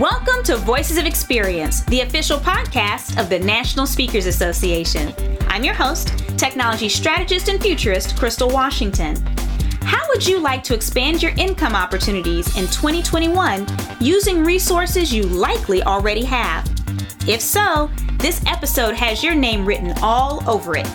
Welcome 0.00 0.42
to 0.44 0.58
Voices 0.58 0.98
of 0.98 1.06
Experience, 1.06 1.80
the 1.84 2.02
official 2.02 2.38
podcast 2.38 3.18
of 3.18 3.30
the 3.30 3.38
National 3.38 3.86
Speakers 3.86 4.26
Association. 4.26 5.14
I'm 5.48 5.64
your 5.64 5.72
host, 5.72 6.08
technology 6.36 6.90
strategist 6.90 7.48
and 7.48 7.58
futurist, 7.58 8.14
Crystal 8.14 8.50
Washington. 8.50 9.16
How 9.80 10.06
would 10.08 10.26
you 10.26 10.38
like 10.38 10.62
to 10.64 10.74
expand 10.74 11.22
your 11.22 11.32
income 11.38 11.74
opportunities 11.74 12.58
in 12.58 12.64
2021 12.66 13.66
using 13.98 14.44
resources 14.44 15.14
you 15.14 15.22
likely 15.22 15.82
already 15.82 16.24
have? 16.24 16.70
If 17.26 17.40
so, 17.40 17.90
this 18.18 18.44
episode 18.44 18.94
has 18.96 19.24
your 19.24 19.34
name 19.34 19.64
written 19.64 19.94
all 20.02 20.46
over 20.46 20.76
it. 20.76 20.86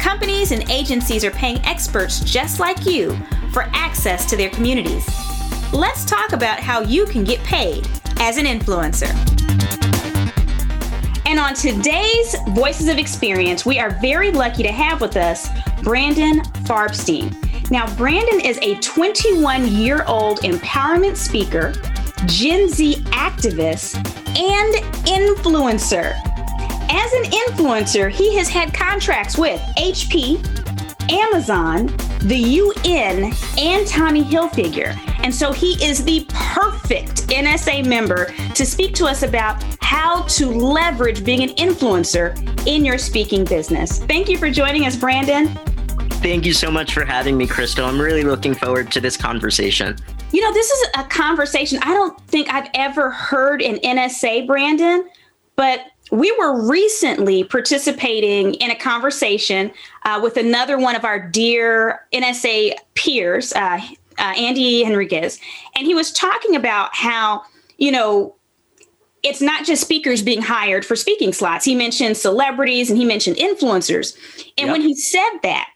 Companies 0.00 0.52
and 0.52 0.70
agencies 0.70 1.24
are 1.24 1.32
paying 1.32 1.58
experts 1.64 2.20
just 2.20 2.60
like 2.60 2.86
you 2.86 3.18
for 3.52 3.62
access 3.72 4.24
to 4.30 4.36
their 4.36 4.50
communities. 4.50 5.04
Let's 5.72 6.04
talk 6.04 6.30
about 6.30 6.60
how 6.60 6.82
you 6.82 7.06
can 7.06 7.24
get 7.24 7.40
paid 7.40 7.88
as 8.18 8.38
an 8.38 8.46
influencer. 8.46 9.12
And 11.26 11.40
on 11.40 11.54
today's 11.54 12.36
Voices 12.50 12.88
of 12.88 12.98
Experience, 12.98 13.66
we 13.66 13.78
are 13.78 13.90
very 14.00 14.30
lucky 14.30 14.62
to 14.62 14.72
have 14.72 15.00
with 15.00 15.16
us 15.16 15.48
Brandon 15.82 16.40
Farbstein. 16.64 17.34
Now, 17.70 17.92
Brandon 17.96 18.40
is 18.40 18.58
a 18.62 18.76
21 18.76 19.66
year 19.66 20.04
old 20.06 20.40
empowerment 20.40 21.16
speaker, 21.16 21.72
Gen 22.26 22.68
Z 22.68 23.02
activist, 23.06 23.96
and 24.36 24.74
influencer. 25.06 26.14
As 26.88 27.12
an 27.12 27.24
influencer, 27.24 28.08
he 28.10 28.36
has 28.36 28.48
had 28.48 28.72
contracts 28.72 29.36
with 29.36 29.60
HP, 29.76 30.38
Amazon, 31.10 31.86
the 32.20 32.36
UN, 32.36 33.32
and 33.58 33.86
Tommy 33.86 34.22
Hilfiger. 34.22 34.94
And 35.26 35.34
so 35.34 35.50
he 35.50 35.72
is 35.84 36.04
the 36.04 36.24
perfect 36.28 37.26
NSA 37.26 37.84
member 37.84 38.32
to 38.54 38.64
speak 38.64 38.94
to 38.94 39.06
us 39.06 39.24
about 39.24 39.60
how 39.80 40.22
to 40.22 40.46
leverage 40.46 41.24
being 41.24 41.42
an 41.42 41.48
influencer 41.56 42.38
in 42.64 42.84
your 42.84 42.96
speaking 42.96 43.44
business. 43.44 43.98
Thank 44.04 44.28
you 44.28 44.38
for 44.38 44.48
joining 44.52 44.86
us, 44.86 44.94
Brandon. 44.94 45.48
Thank 46.22 46.46
you 46.46 46.52
so 46.52 46.70
much 46.70 46.94
for 46.94 47.04
having 47.04 47.36
me, 47.36 47.48
Crystal. 47.48 47.86
I'm 47.86 48.00
really 48.00 48.22
looking 48.22 48.54
forward 48.54 48.92
to 48.92 49.00
this 49.00 49.16
conversation. 49.16 49.96
You 50.30 50.42
know, 50.42 50.52
this 50.52 50.70
is 50.70 50.88
a 50.96 51.02
conversation 51.02 51.80
I 51.82 51.92
don't 51.92 52.16
think 52.28 52.48
I've 52.54 52.70
ever 52.74 53.10
heard 53.10 53.62
in 53.62 53.78
NSA, 53.78 54.46
Brandon, 54.46 55.10
but 55.56 55.86
we 56.12 56.30
were 56.38 56.70
recently 56.70 57.42
participating 57.42 58.54
in 58.54 58.70
a 58.70 58.76
conversation 58.76 59.72
uh, 60.04 60.20
with 60.22 60.36
another 60.36 60.78
one 60.78 60.94
of 60.94 61.04
our 61.04 61.18
dear 61.18 62.06
NSA 62.12 62.74
peers, 62.94 63.52
uh, 63.54 63.80
uh, 64.18 64.34
Andy 64.36 64.82
Henriquez, 64.84 65.40
and 65.74 65.86
he 65.86 65.94
was 65.94 66.12
talking 66.12 66.56
about 66.56 66.94
how, 66.94 67.42
you 67.78 67.92
know, 67.92 68.34
it's 69.22 69.40
not 69.40 69.64
just 69.64 69.82
speakers 69.82 70.22
being 70.22 70.40
hired 70.40 70.84
for 70.84 70.94
speaking 70.94 71.32
slots. 71.32 71.64
He 71.64 71.74
mentioned 71.74 72.16
celebrities 72.16 72.90
and 72.90 72.98
he 72.98 73.04
mentioned 73.04 73.36
influencers. 73.36 74.16
And 74.56 74.68
yep. 74.68 74.72
when 74.72 74.80
he 74.80 74.94
said 74.94 75.38
that, 75.42 75.68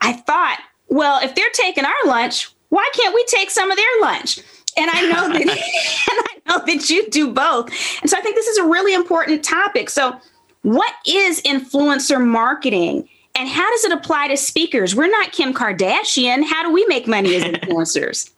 I 0.00 0.12
thought, 0.12 0.60
well, 0.88 1.20
if 1.22 1.34
they're 1.34 1.50
taking 1.54 1.84
our 1.84 2.06
lunch, 2.06 2.48
why 2.68 2.88
can't 2.94 3.14
we 3.14 3.24
take 3.24 3.50
some 3.50 3.70
of 3.70 3.76
their 3.76 4.00
lunch? 4.00 4.38
And 4.76 4.90
I 4.90 5.02
know 5.02 5.32
that 5.32 5.40
and 5.40 5.48
I 5.50 6.40
know 6.46 6.64
that 6.66 6.88
you 6.88 7.08
do 7.10 7.32
both. 7.32 7.68
And 8.00 8.08
so 8.08 8.16
I 8.16 8.20
think 8.20 8.36
this 8.36 8.46
is 8.46 8.58
a 8.58 8.64
really 8.64 8.94
important 8.94 9.44
topic. 9.44 9.90
So 9.90 10.16
what 10.62 10.92
is 11.06 11.42
influencer 11.42 12.24
marketing? 12.24 13.08
And 13.38 13.48
how 13.48 13.70
does 13.70 13.84
it 13.84 13.92
apply 13.92 14.28
to 14.28 14.36
speakers? 14.36 14.96
We're 14.96 15.10
not 15.10 15.30
Kim 15.30 15.54
Kardashian. 15.54 16.42
How 16.44 16.64
do 16.64 16.72
we 16.72 16.84
make 16.86 17.06
money 17.06 17.36
as 17.36 17.44
influencers? 17.44 18.30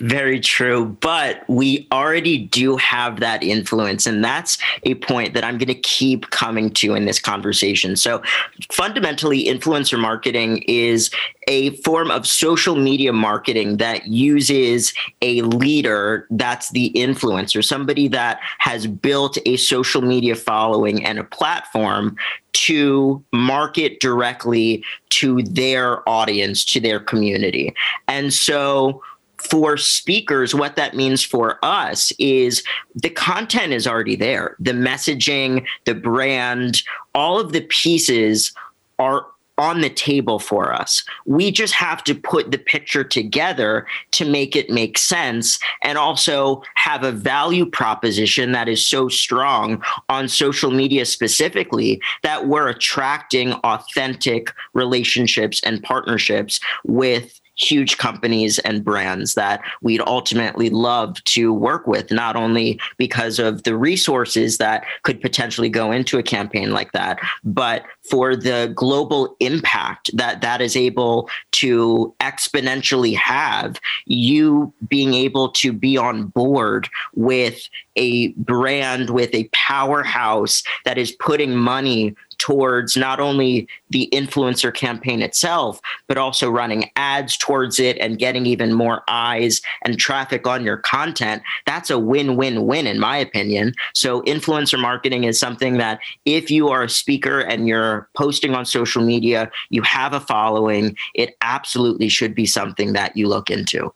Very 0.00 0.40
true. 0.40 0.96
But 1.00 1.44
we 1.48 1.86
already 1.92 2.38
do 2.38 2.76
have 2.76 3.20
that 3.20 3.42
influence. 3.42 4.06
And 4.06 4.24
that's 4.24 4.58
a 4.84 4.94
point 4.96 5.34
that 5.34 5.44
I'm 5.44 5.58
going 5.58 5.68
to 5.68 5.74
keep 5.74 6.30
coming 6.30 6.70
to 6.74 6.94
in 6.94 7.04
this 7.04 7.20
conversation. 7.20 7.96
So, 7.96 8.22
fundamentally, 8.70 9.44
influencer 9.44 9.98
marketing 9.98 10.64
is 10.68 11.10
a 11.48 11.70
form 11.76 12.10
of 12.10 12.26
social 12.26 12.76
media 12.76 13.12
marketing 13.12 13.78
that 13.78 14.06
uses 14.06 14.92
a 15.22 15.42
leader 15.42 16.26
that's 16.30 16.70
the 16.70 16.92
influencer, 16.94 17.64
somebody 17.64 18.06
that 18.08 18.40
has 18.58 18.86
built 18.86 19.38
a 19.46 19.56
social 19.56 20.02
media 20.02 20.34
following 20.34 21.04
and 21.04 21.18
a 21.18 21.24
platform 21.24 22.16
to 22.52 23.24
market 23.32 24.00
directly 24.00 24.84
to 25.08 25.42
their 25.44 26.06
audience, 26.08 26.64
to 26.66 26.80
their 26.80 27.00
community. 27.00 27.74
And 28.08 28.32
so, 28.32 29.02
for 29.50 29.76
speakers, 29.76 30.54
what 30.54 30.76
that 30.76 30.94
means 30.94 31.22
for 31.22 31.58
us 31.64 32.12
is 32.18 32.62
the 32.94 33.10
content 33.10 33.72
is 33.72 33.86
already 33.86 34.16
there. 34.16 34.56
The 34.58 34.72
messaging, 34.72 35.66
the 35.84 35.94
brand, 35.94 36.82
all 37.14 37.38
of 37.40 37.52
the 37.52 37.62
pieces 37.62 38.52
are 38.98 39.26
on 39.58 39.80
the 39.80 39.90
table 39.90 40.38
for 40.38 40.72
us. 40.72 41.04
We 41.26 41.50
just 41.50 41.74
have 41.74 42.04
to 42.04 42.14
put 42.14 42.52
the 42.52 42.58
picture 42.58 43.02
together 43.02 43.86
to 44.12 44.24
make 44.24 44.54
it 44.54 44.70
make 44.70 44.96
sense 44.96 45.58
and 45.82 45.98
also 45.98 46.62
have 46.76 47.02
a 47.02 47.10
value 47.10 47.66
proposition 47.66 48.52
that 48.52 48.68
is 48.68 48.84
so 48.84 49.08
strong 49.08 49.82
on 50.08 50.28
social 50.28 50.70
media 50.70 51.04
specifically 51.04 52.00
that 52.22 52.46
we're 52.46 52.68
attracting 52.68 53.52
authentic 53.64 54.52
relationships 54.74 55.60
and 55.64 55.82
partnerships 55.82 56.60
with 56.84 57.37
huge 57.58 57.98
companies 57.98 58.58
and 58.60 58.84
brands 58.84 59.34
that 59.34 59.60
we'd 59.82 60.00
ultimately 60.06 60.70
love 60.70 61.22
to 61.24 61.52
work 61.52 61.86
with, 61.86 62.10
not 62.10 62.36
only 62.36 62.80
because 62.96 63.38
of 63.38 63.64
the 63.64 63.76
resources 63.76 64.58
that 64.58 64.84
could 65.02 65.20
potentially 65.20 65.68
go 65.68 65.90
into 65.90 66.18
a 66.18 66.22
campaign 66.22 66.70
like 66.70 66.92
that, 66.92 67.18
but 67.44 67.84
for 68.08 68.34
the 68.34 68.72
global 68.74 69.36
impact 69.40 70.10
that 70.14 70.40
that 70.40 70.60
is 70.60 70.76
able 70.76 71.28
to 71.52 72.14
exponentially 72.20 73.14
have, 73.16 73.80
you 74.06 74.72
being 74.88 75.14
able 75.14 75.50
to 75.50 75.72
be 75.72 75.96
on 75.96 76.24
board 76.28 76.88
with 77.14 77.68
a 77.96 78.28
brand, 78.32 79.10
with 79.10 79.34
a 79.34 79.48
powerhouse 79.52 80.62
that 80.84 80.98
is 80.98 81.12
putting 81.12 81.54
money 81.54 82.14
towards 82.38 82.96
not 82.96 83.20
only 83.20 83.68
the 83.90 84.08
influencer 84.12 84.72
campaign 84.72 85.22
itself, 85.22 85.80
but 86.06 86.18
also 86.18 86.50
running 86.50 86.90
ads 86.96 87.36
towards 87.36 87.78
it 87.78 87.98
and 87.98 88.18
getting 88.18 88.46
even 88.46 88.72
more 88.72 89.02
eyes 89.08 89.60
and 89.84 89.98
traffic 89.98 90.46
on 90.46 90.64
your 90.64 90.78
content, 90.78 91.42
that's 91.66 91.90
a 91.90 91.98
win 91.98 92.36
win 92.36 92.66
win, 92.66 92.86
in 92.86 92.98
my 92.98 93.16
opinion. 93.16 93.74
So, 93.94 94.22
influencer 94.22 94.80
marketing 94.80 95.24
is 95.24 95.38
something 95.38 95.78
that 95.78 96.00
if 96.24 96.50
you 96.50 96.68
are 96.68 96.84
a 96.84 96.88
speaker 96.88 97.40
and 97.40 97.66
you're 97.66 98.08
posting 98.14 98.54
on 98.54 98.64
social 98.64 99.02
media, 99.02 99.50
you 99.70 99.82
have 99.82 100.12
a 100.12 100.20
following, 100.20 100.96
it 101.14 101.36
absolutely 101.40 102.08
should 102.08 102.34
be 102.34 102.46
something 102.46 102.92
that 102.92 103.16
you 103.16 103.28
look 103.28 103.50
into. 103.50 103.92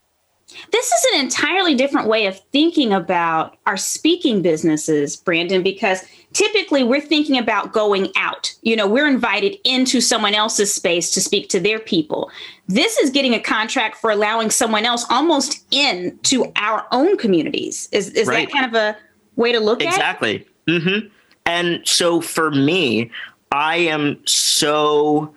This 0.70 0.86
is 0.86 1.06
an 1.12 1.20
entirely 1.20 1.74
different 1.74 2.08
way 2.08 2.26
of 2.26 2.38
thinking 2.52 2.92
about 2.92 3.56
our 3.66 3.76
speaking 3.76 4.42
businesses, 4.42 5.16
Brandon, 5.16 5.62
because 5.62 6.04
typically 6.32 6.82
we're 6.82 7.00
thinking 7.00 7.38
about 7.38 7.72
going 7.72 8.10
out. 8.16 8.54
You 8.62 8.76
know, 8.76 8.86
we're 8.86 9.08
invited 9.08 9.56
into 9.64 10.00
someone 10.00 10.34
else's 10.34 10.72
space 10.72 11.10
to 11.12 11.20
speak 11.20 11.48
to 11.50 11.60
their 11.60 11.78
people. 11.78 12.30
This 12.68 12.96
is 12.98 13.10
getting 13.10 13.34
a 13.34 13.40
contract 13.40 13.96
for 13.96 14.10
allowing 14.10 14.50
someone 14.50 14.84
else 14.84 15.04
almost 15.10 15.64
in 15.70 16.18
to 16.24 16.52
our 16.56 16.86
own 16.92 17.16
communities. 17.18 17.88
Is, 17.92 18.10
is 18.10 18.26
right. 18.26 18.48
that 18.48 18.52
kind 18.52 18.66
of 18.66 18.74
a 18.74 18.96
way 19.36 19.52
to 19.52 19.60
look 19.60 19.82
exactly. 19.82 20.34
at 20.34 20.40
it? 20.40 20.46
Exactly. 20.66 20.98
Mm-hmm. 20.98 21.08
And 21.46 21.86
so 21.86 22.20
for 22.20 22.50
me, 22.50 23.10
I 23.50 23.76
am 23.76 24.20
so 24.26 25.34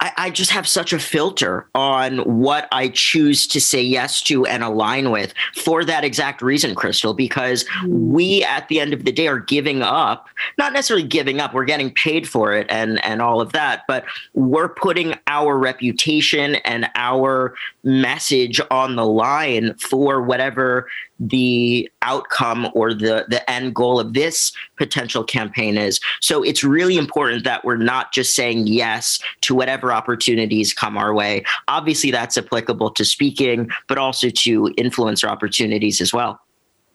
I, 0.00 0.12
I, 0.16 0.30
just 0.30 0.50
have 0.50 0.66
such 0.68 0.92
a 0.92 0.98
filter 0.98 1.68
on 1.74 2.18
what 2.18 2.68
I 2.72 2.88
choose 2.88 3.46
to 3.48 3.60
say 3.60 3.82
yes 3.82 4.22
to 4.22 4.44
and 4.46 4.62
align 4.62 5.10
with 5.10 5.32
for 5.54 5.84
that 5.84 6.04
exact 6.04 6.42
reason, 6.42 6.74
Crystal, 6.74 7.14
because 7.14 7.64
mm. 7.64 7.88
we 7.88 8.44
at 8.44 8.68
the 8.68 8.80
end 8.80 8.92
of 8.92 9.04
the 9.04 9.12
day 9.12 9.26
are 9.28 9.38
giving 9.38 9.82
up, 9.82 10.28
not 10.58 10.72
necessarily 10.72 11.06
giving 11.06 11.40
up, 11.40 11.54
we're 11.54 11.64
getting 11.64 11.92
paid 11.92 12.28
for 12.28 12.52
it 12.52 12.66
and, 12.68 13.04
and 13.04 13.22
all 13.22 13.40
of 13.40 13.52
that, 13.52 13.84
but 13.88 14.04
we're 14.34 14.68
putting 14.68 15.14
our 15.26 15.58
reputation 15.58 16.56
and 16.56 16.88
our 16.94 17.54
message 17.86 18.60
on 18.70 18.96
the 18.96 19.06
line 19.06 19.72
for 19.78 20.20
whatever 20.20 20.88
the 21.20 21.88
outcome 22.02 22.68
or 22.74 22.92
the 22.92 23.24
the 23.28 23.48
end 23.48 23.74
goal 23.74 23.98
of 24.00 24.12
this 24.12 24.52
potential 24.76 25.22
campaign 25.24 25.78
is. 25.78 26.00
So 26.20 26.42
it's 26.42 26.64
really 26.64 26.98
important 26.98 27.44
that 27.44 27.64
we're 27.64 27.76
not 27.76 28.12
just 28.12 28.34
saying 28.34 28.66
yes 28.66 29.20
to 29.42 29.54
whatever 29.54 29.92
opportunities 29.92 30.74
come 30.74 30.98
our 30.98 31.14
way. 31.14 31.44
Obviously 31.68 32.10
that's 32.10 32.36
applicable 32.36 32.90
to 32.90 33.04
speaking 33.04 33.70
but 33.88 33.98
also 33.98 34.30
to 34.30 34.64
influencer 34.76 35.28
opportunities 35.28 36.00
as 36.00 36.12
well. 36.12 36.40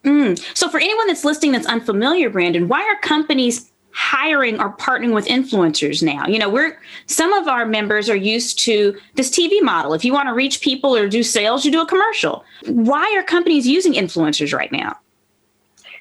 Mm. 0.04 0.44
so 0.58 0.68
for 0.68 0.80
anyone 0.80 1.06
that's 1.06 1.24
listening 1.24 1.52
that's 1.52 1.68
unfamiliar 1.68 2.28
brandon 2.32 2.68
why 2.68 2.82
are 2.82 3.00
companies 3.08 3.71
hiring 3.94 4.60
or 4.60 4.76
partnering 4.78 5.14
with 5.14 5.26
influencers 5.28 6.02
now. 6.02 6.26
You 6.28 6.40
know, 6.40 6.50
we're 6.50 6.80
some 7.08 7.34
of 7.34 7.48
our 7.48 7.66
members 7.66 8.10
are 8.10 8.16
used 8.16 8.60
to 8.60 8.98
this 9.16 9.30
TV 9.30 9.62
model. 9.62 9.94
If 9.94 10.06
you 10.06 10.14
want 10.14 10.28
to 10.28 10.34
reach 10.34 10.62
people 10.62 10.96
or 10.96 11.08
do 11.10 11.24
sales, 11.24 11.66
you 11.66 11.72
do 11.72 11.82
a 11.82 11.86
commercial. 11.86 12.44
Why 12.66 13.14
are 13.18 13.24
companies 13.24 13.68
using 13.68 13.94
influencers 13.94 14.54
right 14.54 14.72
now? 14.72 14.98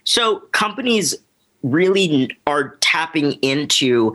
So 0.04 0.40
companies 0.52 1.14
really 1.62 2.36
are 2.46 2.76
tapping 2.80 3.32
into 3.42 4.14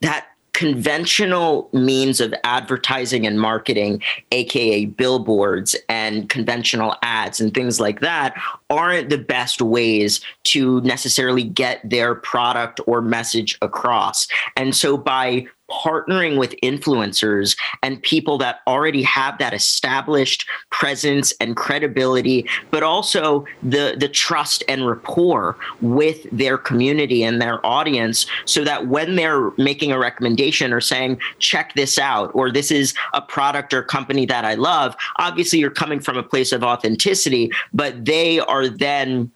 that 0.00 0.26
conventional 0.52 1.68
means 1.72 2.20
of 2.20 2.34
advertising 2.44 3.26
and 3.26 3.40
marketing, 3.40 4.02
aka 4.30 4.84
billboards 4.84 5.74
and 5.88 6.28
conventional 6.28 6.94
ads 7.02 7.40
and 7.40 7.54
things 7.54 7.80
like 7.80 8.00
that, 8.00 8.34
aren't 8.70 9.08
the 9.08 9.18
best 9.18 9.62
ways 9.62 10.20
to 10.44 10.80
necessarily 10.82 11.42
get 11.44 11.80
their 11.88 12.14
product 12.14 12.80
or 12.86 13.00
message 13.00 13.56
across. 13.62 14.28
And 14.56 14.76
so 14.76 14.96
by 14.96 15.46
partnering 15.72 16.38
with 16.38 16.54
influencers 16.62 17.56
and 17.82 18.02
people 18.02 18.38
that 18.38 18.60
already 18.66 19.02
have 19.02 19.38
that 19.38 19.54
established 19.54 20.46
presence 20.70 21.32
and 21.40 21.56
credibility, 21.56 22.46
but 22.70 22.82
also 22.82 23.44
the, 23.62 23.96
the 23.98 24.08
trust 24.08 24.62
and 24.68 24.86
rapport 24.86 25.56
with 25.80 26.26
their 26.30 26.58
community 26.58 27.22
and 27.24 27.40
their 27.40 27.64
audience 27.64 28.26
so 28.44 28.64
that 28.64 28.86
when 28.88 29.16
they're 29.16 29.50
making 29.56 29.92
a 29.92 29.98
recommendation 29.98 30.72
or 30.72 30.80
saying, 30.80 31.18
check 31.38 31.74
this 31.74 31.98
out, 31.98 32.30
or 32.34 32.50
this 32.50 32.70
is 32.70 32.94
a 33.14 33.22
product 33.22 33.72
or 33.72 33.82
company 33.82 34.26
that 34.26 34.44
I 34.44 34.54
love, 34.54 34.94
obviously 35.16 35.58
you're 35.58 35.70
coming 35.70 36.00
from 36.00 36.16
a 36.16 36.22
place 36.22 36.52
of 36.52 36.62
authenticity, 36.62 37.50
but 37.72 38.04
they 38.04 38.40
are 38.40 38.68
then 38.68 39.30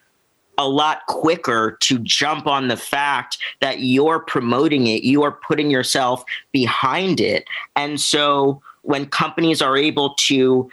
a 0.59 0.69
lot 0.69 1.07
quicker 1.07 1.77
to 1.81 1.99
jump 1.99 2.47
on 2.47 2.69
the 2.69 2.77
fact 2.77 3.39
that 3.61 3.81
you're 3.81 4.21
promoting 4.21 4.87
it, 4.87 5.03
you 5.03 5.23
are 5.23 5.33
putting 5.33 5.71
yourself 5.71 6.25
behind 6.53 7.21
it. 7.21 7.47
And 7.75 8.01
so 8.01 8.63
when 8.83 9.07
companies 9.07 9.61
are 9.61 9.77
able 9.77 10.15
to 10.15 10.71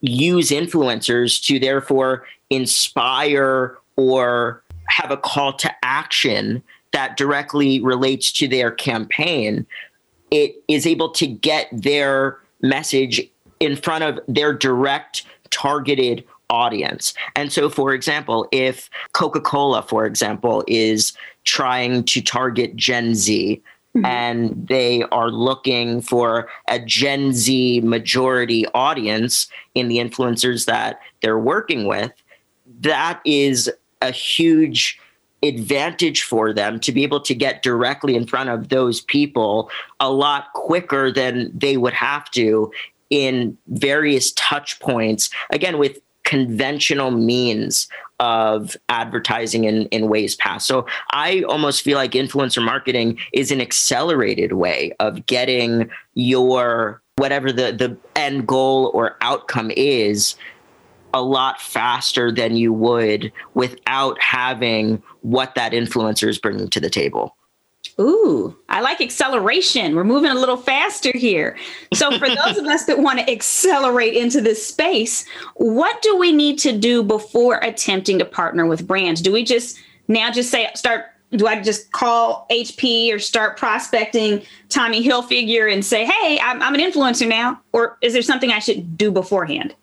use 0.00 0.50
influencers 0.50 1.42
to 1.46 1.58
therefore 1.58 2.26
inspire 2.50 3.78
or 3.96 4.62
have 4.88 5.10
a 5.10 5.16
call 5.16 5.52
to 5.54 5.72
action 5.82 6.62
that 6.92 7.16
directly 7.16 7.80
relates 7.80 8.32
to 8.32 8.48
their 8.48 8.70
campaign, 8.70 9.64
it 10.30 10.62
is 10.68 10.86
able 10.86 11.10
to 11.10 11.26
get 11.26 11.68
their 11.72 12.38
message 12.60 13.20
in 13.60 13.76
front 13.76 14.04
of 14.04 14.18
their 14.28 14.52
direct 14.52 15.24
targeted 15.50 16.24
audience. 16.52 17.14
And 17.34 17.50
so, 17.50 17.68
for 17.70 17.94
example, 17.94 18.46
if 18.52 18.90
Coca 19.12 19.40
Cola, 19.40 19.82
for 19.82 20.04
example, 20.06 20.62
is 20.68 21.12
trying 21.44 22.04
to 22.04 22.20
target 22.20 22.76
Gen 22.76 23.14
Z, 23.14 23.62
Mm-hmm. 23.94 24.06
and 24.06 24.68
they 24.68 25.02
are 25.12 25.30
looking 25.30 26.00
for 26.00 26.48
a 26.68 26.78
Gen 26.78 27.34
Z 27.34 27.82
majority 27.82 28.64
audience 28.68 29.48
in 29.74 29.88
the 29.88 29.98
influencers 29.98 30.64
that 30.64 30.98
they're 31.20 31.38
working 31.38 31.86
with, 31.86 32.10
that 32.80 33.20
is 33.26 33.70
a 34.00 34.10
huge 34.10 34.98
advantage 35.42 36.22
for 36.22 36.54
them 36.54 36.80
to 36.80 36.90
be 36.90 37.02
able 37.02 37.20
to 37.20 37.34
get 37.34 37.62
directly 37.62 38.16
in 38.16 38.26
front 38.26 38.48
of 38.48 38.70
those 38.70 39.02
people 39.02 39.70
a 40.00 40.10
lot 40.10 40.46
quicker 40.54 41.12
than 41.12 41.50
they 41.54 41.76
would 41.76 41.92
have 41.92 42.30
to 42.30 42.72
in 43.10 43.58
various 43.66 44.32
touch 44.32 44.80
points 44.80 45.28
again 45.50 45.76
with 45.76 45.98
conventional 46.24 47.10
means 47.10 47.88
of 48.20 48.76
advertising 48.88 49.64
in, 49.64 49.86
in 49.86 50.08
ways 50.08 50.36
past. 50.36 50.66
So 50.66 50.86
I 51.12 51.42
almost 51.42 51.82
feel 51.82 51.98
like 51.98 52.12
influencer 52.12 52.64
marketing 52.64 53.18
is 53.32 53.50
an 53.50 53.60
accelerated 53.60 54.52
way 54.52 54.92
of 55.00 55.26
getting 55.26 55.90
your 56.14 57.02
whatever 57.16 57.52
the, 57.52 57.72
the 57.72 57.96
end 58.16 58.46
goal 58.46 58.90
or 58.94 59.16
outcome 59.20 59.70
is 59.76 60.36
a 61.14 61.22
lot 61.22 61.60
faster 61.60 62.32
than 62.32 62.56
you 62.56 62.72
would 62.72 63.32
without 63.54 64.20
having 64.20 65.02
what 65.20 65.54
that 65.54 65.72
influencer 65.72 66.28
is 66.28 66.38
bringing 66.38 66.68
to 66.68 66.80
the 66.80 66.90
table. 66.90 67.36
Ooh, 68.00 68.56
I 68.68 68.80
like 68.80 69.00
acceleration. 69.00 69.94
We're 69.94 70.04
moving 70.04 70.30
a 70.30 70.34
little 70.34 70.56
faster 70.56 71.12
here. 71.14 71.56
So, 71.92 72.18
for 72.18 72.28
those 72.44 72.58
of 72.58 72.66
us 72.66 72.84
that 72.86 72.98
want 72.98 73.18
to 73.18 73.30
accelerate 73.30 74.14
into 74.14 74.40
this 74.40 74.66
space, 74.66 75.26
what 75.56 76.00
do 76.02 76.16
we 76.16 76.32
need 76.32 76.58
to 76.60 76.76
do 76.76 77.02
before 77.02 77.58
attempting 77.62 78.18
to 78.18 78.24
partner 78.24 78.66
with 78.66 78.86
brands? 78.86 79.20
Do 79.20 79.32
we 79.32 79.44
just 79.44 79.78
now 80.08 80.30
just 80.30 80.50
say, 80.50 80.70
start? 80.74 81.06
Do 81.32 81.46
I 81.46 81.62
just 81.62 81.92
call 81.92 82.46
HP 82.50 83.10
or 83.12 83.18
start 83.18 83.56
prospecting 83.56 84.42
Tommy 84.68 85.02
Hilfiger 85.02 85.72
and 85.72 85.82
say, 85.82 86.04
hey, 86.04 86.38
I'm, 86.40 86.60
I'm 86.60 86.74
an 86.74 86.80
influencer 86.82 87.26
now? 87.26 87.58
Or 87.72 87.96
is 88.02 88.12
there 88.12 88.20
something 88.20 88.50
I 88.50 88.58
should 88.58 88.98
do 88.98 89.10
beforehand? 89.10 89.74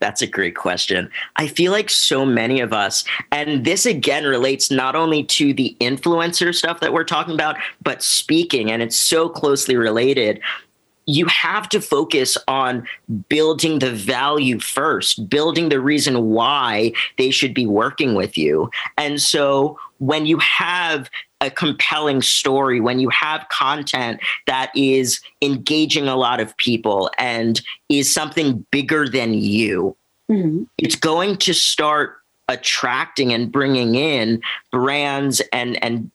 That's 0.00 0.22
a 0.22 0.26
great 0.26 0.56
question. 0.56 1.10
I 1.36 1.46
feel 1.46 1.72
like 1.72 1.88
so 1.88 2.26
many 2.26 2.60
of 2.60 2.72
us, 2.72 3.04
and 3.32 3.64
this 3.64 3.86
again 3.86 4.24
relates 4.24 4.70
not 4.70 4.94
only 4.94 5.24
to 5.24 5.54
the 5.54 5.76
influencer 5.80 6.54
stuff 6.54 6.80
that 6.80 6.92
we're 6.92 7.04
talking 7.04 7.34
about, 7.34 7.56
but 7.82 8.02
speaking, 8.02 8.70
and 8.70 8.82
it's 8.82 8.96
so 8.96 9.28
closely 9.28 9.76
related. 9.76 10.40
You 11.06 11.26
have 11.26 11.68
to 11.70 11.80
focus 11.80 12.36
on 12.48 12.86
building 13.28 13.78
the 13.78 13.92
value 13.92 14.58
first, 14.58 15.28
building 15.28 15.68
the 15.68 15.80
reason 15.80 16.30
why 16.30 16.92
they 17.18 17.30
should 17.30 17.54
be 17.54 17.66
working 17.66 18.14
with 18.14 18.36
you. 18.36 18.70
And 18.98 19.20
so 19.20 19.78
when 19.98 20.26
you 20.26 20.38
have 20.38 21.10
a 21.44 21.50
compelling 21.50 22.22
story, 22.22 22.80
when 22.80 22.98
you 22.98 23.08
have 23.10 23.46
content 23.50 24.20
that 24.46 24.70
is 24.74 25.20
engaging 25.42 26.08
a 26.08 26.16
lot 26.16 26.40
of 26.40 26.56
people 26.56 27.10
and 27.18 27.60
is 27.88 28.12
something 28.12 28.64
bigger 28.70 29.08
than 29.08 29.34
you, 29.34 29.96
mm-hmm. 30.30 30.64
it's 30.78 30.96
going 30.96 31.36
to 31.36 31.52
start 31.52 32.16
attracting 32.48 33.32
and 33.32 33.50
bringing 33.50 33.94
in 33.94 34.40
brands 34.70 35.40
and 35.52 35.82
and 35.82 36.10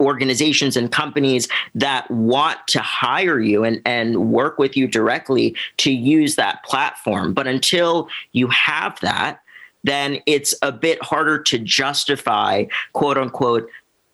organizations 0.00 0.76
and 0.76 0.90
companies 0.90 1.48
that 1.76 2.10
want 2.10 2.58
to 2.66 2.80
hire 2.80 3.38
you 3.38 3.62
and, 3.62 3.80
and 3.86 4.32
work 4.32 4.58
with 4.58 4.76
you 4.76 4.88
directly 4.88 5.54
to 5.76 5.92
use 5.92 6.34
that 6.34 6.62
platform. 6.64 7.32
But 7.32 7.46
until 7.46 8.08
you 8.32 8.48
have 8.48 8.98
that, 9.00 9.40
then 9.84 10.18
it's 10.26 10.54
a 10.62 10.72
bit 10.72 11.02
harder 11.02 11.38
to 11.42 11.58
justify, 11.58 12.64
quote 12.92 13.18
unquote, 13.18 13.68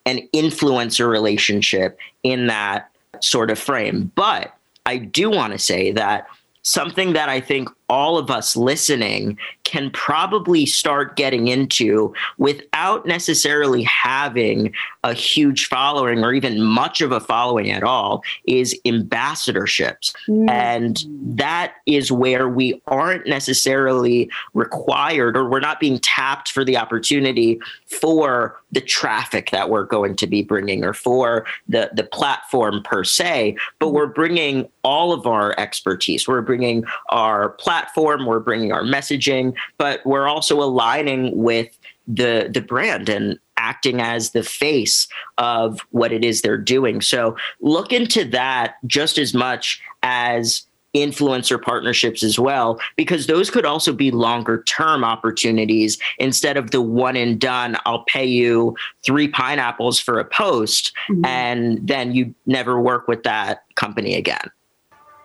an 0.09 0.27
influencer 0.33 1.07
relationship 1.07 1.99
in 2.23 2.47
that 2.47 2.89
sort 3.21 3.51
of 3.51 3.59
frame. 3.59 4.11
But 4.15 4.53
I 4.85 4.97
do 4.97 5.29
want 5.29 5.53
to 5.53 5.59
say 5.59 5.91
that 5.91 6.27
something 6.63 7.13
that 7.13 7.29
I 7.29 7.39
think 7.39 7.69
all 7.89 8.17
of 8.17 8.29
us 8.29 8.55
listening 8.55 9.37
can 9.63 9.89
probably 9.91 10.65
start 10.65 11.15
getting 11.15 11.47
into 11.47 12.13
without 12.37 13.05
necessarily 13.05 13.83
having 13.83 14.73
a 15.03 15.13
huge 15.13 15.67
following 15.67 16.23
or 16.23 16.33
even 16.33 16.61
much 16.61 17.01
of 17.01 17.11
a 17.11 17.19
following 17.19 17.69
at 17.69 17.83
all 17.83 18.23
is 18.45 18.79
ambassadorships. 18.85 20.13
Mm. 20.27 20.49
And 20.49 21.05
that 21.37 21.75
is 21.85 22.11
where 22.11 22.47
we 22.49 22.81
aren't 22.87 23.27
necessarily 23.27 24.29
required 24.53 25.37
or 25.37 25.47
we're 25.47 25.59
not 25.59 25.79
being 25.79 25.99
tapped 25.99 26.51
for 26.51 26.65
the 26.65 26.77
opportunity 26.77 27.59
for 27.85 28.59
the 28.71 28.81
traffic 28.81 29.49
that 29.51 29.69
we're 29.69 29.83
going 29.83 30.15
to 30.15 30.27
be 30.27 30.43
bringing 30.43 30.83
or 30.83 30.93
for 30.93 31.45
the, 31.67 31.89
the 31.93 32.03
platform 32.03 32.83
per 32.83 33.03
se, 33.03 33.55
but 33.79 33.89
we're 33.89 34.05
bringing 34.07 34.67
all 34.83 35.11
of 35.11 35.25
our 35.25 35.57
expertise. 35.59 36.27
We're 36.27 36.41
bringing 36.41 36.83
our 37.09 37.49
platform 37.49 37.78
platform, 37.79 38.25
we're 38.25 38.39
bringing 38.39 38.71
our 38.71 38.83
messaging, 38.83 39.53
but 39.77 40.05
we're 40.05 40.27
also 40.27 40.61
aligning 40.61 41.37
with 41.37 41.77
the 42.07 42.49
the 42.51 42.61
brand 42.61 43.07
and 43.07 43.37
acting 43.57 44.01
as 44.01 44.31
the 44.31 44.43
face 44.43 45.07
of 45.37 45.79
what 45.91 46.11
it 46.11 46.25
is 46.25 46.41
they're 46.41 46.57
doing. 46.57 47.01
So 47.01 47.35
look 47.61 47.93
into 47.93 48.25
that 48.25 48.75
just 48.87 49.17
as 49.17 49.33
much 49.33 49.81
as 50.01 50.63
influencer 50.95 51.61
partnerships 51.61 52.23
as 52.23 52.39
well 52.39 52.79
because 52.95 53.27
those 53.27 53.51
could 53.51 53.65
also 53.65 53.93
be 53.93 54.09
longer 54.09 54.63
term 54.63 55.03
opportunities 55.03 55.99
instead 56.17 56.57
of 56.57 56.71
the 56.71 56.81
one 56.81 57.15
and 57.15 57.39
done 57.39 57.77
I'll 57.85 58.05
pay 58.05 58.25
you 58.25 58.75
3 59.03 59.27
pineapples 59.27 59.99
for 59.99 60.19
a 60.19 60.25
post 60.25 60.91
mm-hmm. 61.07 61.23
and 61.25 61.87
then 61.87 62.15
you 62.15 62.33
never 62.47 62.81
work 62.81 63.07
with 63.07 63.21
that 63.21 63.65
company 63.75 64.15
again 64.15 64.49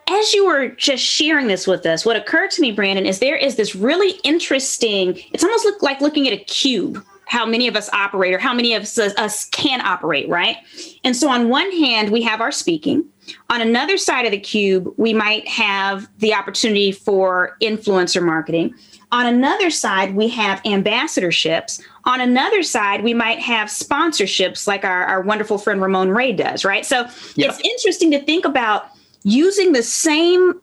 as 0.08 0.32
you 0.32 0.46
were 0.46 0.68
just 0.68 1.02
sharing 1.02 1.46
this 1.46 1.66
with 1.66 1.87
us, 1.87 2.04
what 2.04 2.16
occurred 2.16 2.50
to 2.52 2.61
me, 2.61 2.73
Brandon, 2.73 3.06
is 3.06 3.18
there 3.18 3.37
is 3.37 3.56
this 3.56 3.75
really 3.75 4.18
interesting, 4.25 5.18
it's 5.32 5.44
almost 5.44 5.64
look 5.64 5.82
like 5.82 6.00
looking 6.00 6.26
at 6.26 6.32
a 6.32 6.44
cube, 6.44 7.04
how 7.26 7.46
many 7.46 7.66
of 7.66 7.76
us 7.76 7.88
operate 7.92 8.34
or 8.34 8.38
how 8.38 8.52
many 8.52 8.75
of 8.75 8.82
us, 8.82 8.99
us 8.99 9.46
can 9.46 9.80
operate, 9.80 10.28
right? 10.28 10.56
And 11.04 11.16
so 11.16 11.28
on 11.28 11.49
one 11.49 11.70
hand, 11.73 12.11
we 12.11 12.23
have 12.23 12.40
our 12.40 12.52
speaking. 12.52 13.04
On 13.49 13.62
another 13.62 13.96
side 13.96 14.26
of 14.26 14.30
the 14.30 14.38
cube, 14.38 14.92
we 14.99 15.14
might 15.14 15.49
have 15.49 16.08
the 16.18 16.34
opportunity 16.34 16.92
for 16.92 17.56
influencer 17.62 18.23
marketing. 18.23 18.75
On 19.11 19.26
another 19.26 19.70
side, 19.70 20.14
we 20.14 20.28
have 20.28 20.62
ambassadorships. 20.64 21.80
On 22.04 22.20
another 22.20 22.62
side, 22.62 23.02
we 23.02 23.14
might 23.14 23.38
have 23.38 23.68
sponsorships 23.68 24.66
like 24.66 24.84
our, 24.84 25.04
our 25.04 25.23
wonderful 25.23 25.56
friend 25.56 25.80
Ramon 25.80 26.11
Ray 26.11 26.32
does, 26.32 26.64
right? 26.64 26.84
So 26.84 27.08
it's 27.37 27.61
interesting 27.61 28.11
to 28.11 28.23
think 28.23 28.44
about 28.44 28.90
using 29.25 29.73
the 29.73 29.83
same 29.83 30.61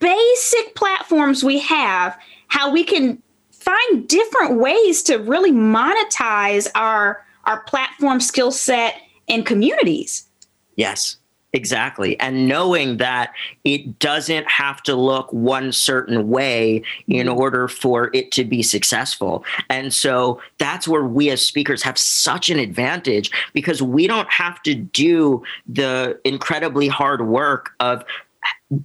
basic 0.00 0.74
platforms 0.74 1.44
we 1.44 1.58
have, 1.60 2.18
how 2.48 2.72
we 2.72 2.82
can 2.82 3.22
find 3.52 4.08
different 4.08 4.58
ways 4.58 5.02
to 5.04 5.16
really 5.16 5.52
monetize 5.52 6.68
our 6.74 7.24
our 7.44 7.62
platform 7.62 8.20
skill 8.20 8.50
set 8.50 9.00
and 9.28 9.46
communities. 9.46 10.28
Yes. 10.76 11.17
Exactly. 11.54 12.18
And 12.20 12.46
knowing 12.46 12.98
that 12.98 13.32
it 13.64 13.98
doesn't 13.98 14.46
have 14.50 14.82
to 14.82 14.94
look 14.94 15.32
one 15.32 15.72
certain 15.72 16.28
way 16.28 16.82
in 17.06 17.26
mm-hmm. 17.26 17.38
order 17.38 17.68
for 17.68 18.10
it 18.12 18.32
to 18.32 18.44
be 18.44 18.62
successful. 18.62 19.44
And 19.70 19.94
so 19.94 20.42
that's 20.58 20.86
where 20.86 21.04
we 21.04 21.30
as 21.30 21.44
speakers 21.44 21.82
have 21.82 21.96
such 21.96 22.50
an 22.50 22.58
advantage 22.58 23.30
because 23.54 23.80
we 23.80 24.06
don't 24.06 24.30
have 24.30 24.62
to 24.64 24.74
do 24.74 25.42
the 25.66 26.20
incredibly 26.24 26.88
hard 26.88 27.26
work 27.26 27.70
of 27.80 28.04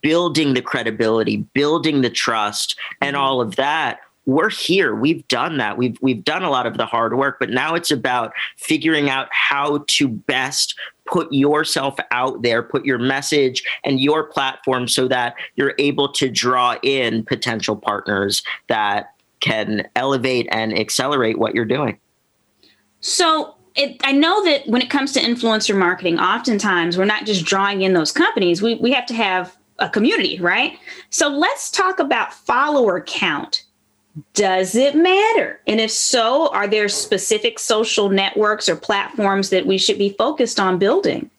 building 0.01 0.53
the 0.53 0.61
credibility, 0.61 1.37
building 1.53 2.01
the 2.01 2.09
trust, 2.09 2.79
and 3.01 3.15
mm-hmm. 3.15 3.23
all 3.25 3.41
of 3.41 3.57
that 3.57 3.99
we're 4.25 4.49
here 4.49 4.95
we've 4.95 5.27
done 5.27 5.57
that 5.57 5.77
we've 5.77 5.97
we've 6.01 6.23
done 6.23 6.43
a 6.43 6.49
lot 6.49 6.65
of 6.65 6.77
the 6.77 6.85
hard 6.85 7.17
work 7.17 7.37
but 7.39 7.49
now 7.49 7.75
it's 7.75 7.91
about 7.91 8.31
figuring 8.57 9.09
out 9.09 9.27
how 9.31 9.83
to 9.87 10.07
best 10.07 10.75
put 11.05 11.31
yourself 11.31 11.95
out 12.11 12.41
there 12.41 12.63
put 12.63 12.85
your 12.85 12.97
message 12.97 13.63
and 13.83 13.99
your 13.99 14.23
platform 14.23 14.87
so 14.87 15.07
that 15.07 15.35
you're 15.55 15.75
able 15.77 16.11
to 16.11 16.29
draw 16.29 16.75
in 16.83 17.23
potential 17.25 17.75
partners 17.75 18.43
that 18.67 19.13
can 19.41 19.85
elevate 19.95 20.47
and 20.51 20.77
accelerate 20.77 21.37
what 21.37 21.53
you're 21.53 21.65
doing 21.65 21.97
so 23.01 23.55
it, 23.75 23.99
I 24.03 24.11
know 24.11 24.43
that 24.45 24.67
when 24.67 24.81
it 24.81 24.89
comes 24.91 25.13
to 25.13 25.19
influencer 25.19 25.75
marketing, 25.75 26.19
oftentimes 26.19 26.95
we're 26.95 27.05
not 27.05 27.25
just 27.25 27.43
drawing 27.43 27.81
in 27.81 27.93
those 27.93 28.11
companies. 28.11 28.61
We, 28.61 28.75
we 28.75 28.91
have 28.91 29.07
to 29.07 29.15
have 29.15 29.57
a 29.79 29.89
community, 29.89 30.39
right? 30.39 30.77
So 31.09 31.27
let's 31.27 31.71
talk 31.71 31.97
about 31.97 32.33
follower 32.33 33.01
count 33.01 33.63
does 34.33 34.75
it 34.75 34.95
matter? 34.95 35.59
And 35.65 35.79
if 35.79 35.91
so, 35.91 36.49
are 36.49 36.67
there 36.67 36.87
specific 36.87 37.57
social 37.57 38.09
networks 38.09 38.69
or 38.69 38.75
platforms 38.75 39.49
that 39.49 39.65
we 39.65 39.77
should 39.77 39.97
be 39.97 40.15
focused 40.17 40.59
on 40.59 40.77
building? 40.77 41.29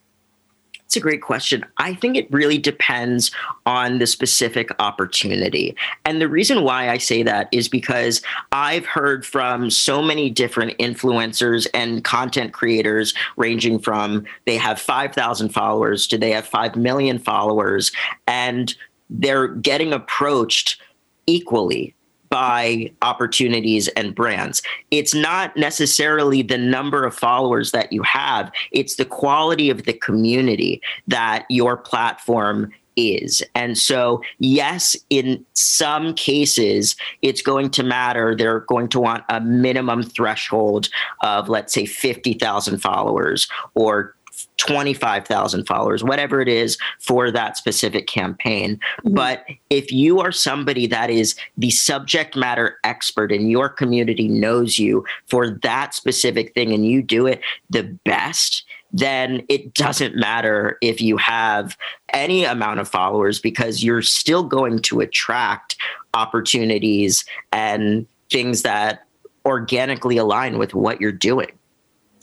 It's 0.85 0.97
a 0.97 1.00
great 1.00 1.23
question. 1.23 1.64
I 1.78 1.95
think 1.95 2.16
it 2.16 2.31
really 2.31 2.59
depends 2.59 3.31
on 3.64 3.99
the 3.99 4.07
specific 4.07 4.71
opportunity. 4.78 5.75
And 6.04 6.21
the 6.21 6.28
reason 6.28 6.62
why 6.62 6.90
I 6.90 6.99
say 6.99 7.23
that 7.23 7.49
is 7.52 7.69
because 7.69 8.23
I've 8.52 8.87
heard 8.87 9.25
from 9.25 9.71
so 9.71 10.02
many 10.02 10.28
different 10.28 10.76
influencers 10.78 11.66
and 11.75 12.04
content 12.04 12.52
creators, 12.52 13.14
ranging 13.37 13.78
from 13.78 14.25
they 14.47 14.57
have 14.57 14.78
5,000 14.78 15.49
followers 15.49 16.07
to 16.09 16.19
they 16.19 16.31
have 16.33 16.47
5 16.47 16.76
million 16.76 17.19
followers, 17.19 17.90
and 18.26 18.76
they're 19.11 19.49
getting 19.49 19.93
approached 19.93 20.81
equally 21.26 21.95
by 22.35 22.91
opportunities 23.00 23.87
and 23.87 24.12
brands. 24.12 24.61
It's 24.91 25.14
not 25.14 25.57
necessarily 25.57 26.43
the 26.43 26.59
number 26.59 27.05
of 27.05 27.14
followers 27.14 27.71
that 27.71 27.93
you 27.93 28.03
have, 28.03 28.50
it's 28.73 28.97
the 28.97 29.05
quality 29.05 29.71
of 29.71 29.85
the 29.85 29.93
community 29.93 30.83
that 31.07 31.47
your 31.49 31.76
platform 31.76 32.73
is. 32.97 33.41
And 33.55 33.79
so, 33.79 34.21
yes, 34.41 34.97
in 35.11 35.47
some 35.53 36.12
cases, 36.14 36.97
it's 37.23 37.41
going 37.41 37.71
to 37.71 37.85
matter. 37.85 38.35
They're 38.35 38.61
going 38.61 38.88
to 38.88 39.00
want 39.00 39.23
a 39.29 39.41
minimum 39.41 40.03
threshold 40.03 40.88
of, 41.23 41.49
let's 41.49 41.73
say, 41.73 41.87
50,000 41.87 42.79
followers 42.79 43.49
or 43.76 44.13
25,000 44.57 45.67
followers, 45.67 46.03
whatever 46.03 46.41
it 46.41 46.49
is 46.49 46.79
for 47.01 47.31
that 47.31 47.57
specific 47.57 48.07
campaign. 48.07 48.77
Mm-hmm. 48.77 49.15
But 49.15 49.45
if 49.71 49.93
you 49.93 50.21
are 50.21 50.33
somebody 50.33 50.87
that 50.87 51.11
is 51.11 51.35
the 51.57 51.71
subject 51.71 52.37
matter 52.37 52.79
expert 52.85 53.31
and 53.33 53.51
your 53.51 53.69
community 53.69 54.29
knows 54.29 54.79
you 54.79 55.05
for 55.27 55.51
that 55.63 55.95
specific 55.95 56.55
thing 56.55 56.73
and 56.73 56.87
you 56.87 57.03
do 57.03 57.27
it 57.27 57.41
the 57.71 57.83
best, 58.05 58.65
then 58.93 59.45
it 59.49 59.75
doesn't 59.75 60.15
matter 60.15 60.79
if 60.81 61.01
you 61.01 61.17
have 61.17 61.77
any 62.13 62.45
amount 62.45 62.79
of 62.79 62.89
followers 62.89 63.41
because 63.41 63.83
you're 63.83 64.03
still 64.03 64.45
going 64.45 64.79
to 64.79 65.01
attract 65.01 65.77
opportunities 66.15 67.25
and 67.51 68.07
things 68.31 68.63
that 68.63 69.05
organically 69.45 70.17
align 70.17 70.59
with 70.59 70.75
what 70.75 71.01
you're 71.01 71.13
doing. 71.13 71.51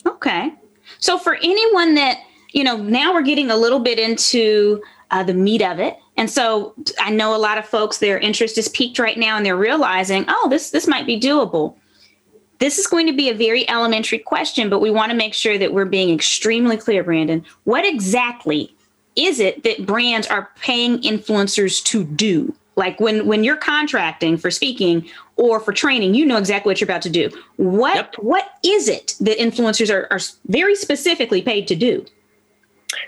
Okay. 0.06 0.54
So 1.00 1.18
for 1.18 1.36
anyone 1.36 1.96
that, 1.96 2.20
you 2.52 2.64
know, 2.64 2.78
now 2.78 3.14
we're 3.14 3.22
getting 3.22 3.50
a 3.50 3.56
little 3.56 3.80
bit 3.80 4.00
into 4.00 4.82
uh, 5.12 5.24
the 5.24 5.34
meat 5.34 5.62
of 5.62 5.80
it. 5.80 5.98
And 6.18 6.30
so 6.30 6.74
I 7.00 7.10
know 7.10 7.36
a 7.36 7.38
lot 7.38 7.58
of 7.58 7.66
folks, 7.66 7.98
their 7.98 8.20
interest 8.20 8.58
is 8.58 8.70
peaked 8.70 9.00
right 9.00 9.18
now 9.18 9.38
and 9.38 9.46
they're 9.46 9.58
realizing, 9.58 10.26
oh, 10.28 10.48
this 10.50 10.72
this 10.72 10.88
might 10.88 11.06
be 11.06 11.20
doable. 11.20 11.76
This 12.60 12.78
is 12.78 12.86
going 12.86 13.08
to 13.08 13.14
be 13.14 13.30
a 13.30 13.34
very 13.34 13.68
elementary 13.70 14.20
question, 14.20 14.70
but 14.70 14.82
we 14.82 14.92
want 14.92 15.12
to 15.12 15.18
make 15.18 15.34
sure 15.34 15.58
that 15.58 15.74
we're 15.74 15.86
being 15.86 16.14
extremely 16.14 16.78
clear, 16.78 17.04
Brandon. 17.04 17.44
What 17.64 17.86
exactly 17.88 18.76
is 19.16 19.40
it 19.40 19.64
that 19.64 19.86
brands 19.86 20.28
are 20.28 20.52
paying 20.62 21.02
influencers 21.02 21.84
to 21.86 22.04
do? 22.04 22.56
Like 22.76 23.00
when 23.00 23.26
when 23.26 23.44
you're 23.44 23.58
contracting 23.58 24.38
for 24.38 24.50
speaking 24.50 25.10
or 25.36 25.60
for 25.60 25.74
training, 25.74 26.16
you 26.16 26.26
know 26.26 26.38
exactly 26.38 26.70
what 26.70 26.80
you're 26.80 26.86
about 26.86 27.02
to 27.02 27.10
do. 27.10 27.30
What 27.58 27.96
yep. 27.96 28.16
what 28.18 28.52
is 28.64 28.88
it 28.88 29.16
that 29.20 29.38
influencers 29.38 29.94
are, 29.94 30.08
are 30.10 30.20
very 30.48 30.76
specifically 30.76 31.42
paid 31.42 31.68
to 31.68 31.76
do? 31.76 32.06